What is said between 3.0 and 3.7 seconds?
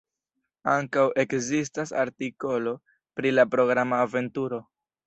pri la